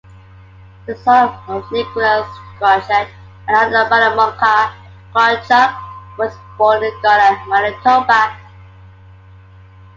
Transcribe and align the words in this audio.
The 0.87 0.95
son 0.97 1.29
of 1.47 1.71
Nicholas 1.71 2.27
Krawchyk 2.57 3.07
and 3.47 3.55
Anna 3.55 3.87
Mylymonka, 3.87 4.73
Krawchyk 5.13 5.79
was 6.17 6.35
born 6.57 6.83
in 6.83 6.91
Garland, 7.03 7.47
Manitoba. 7.47 8.35